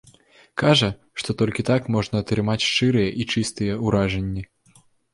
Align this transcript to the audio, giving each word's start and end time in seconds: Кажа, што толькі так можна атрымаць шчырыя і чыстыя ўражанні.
Кажа, 0.61 0.89
што 1.19 1.29
толькі 1.43 1.67
так 1.69 1.81
можна 1.97 2.15
атрымаць 2.27 2.59
шчырыя 2.71 3.09
і 3.23 3.31
чыстыя 3.33 3.81
ўражанні. 3.87 4.43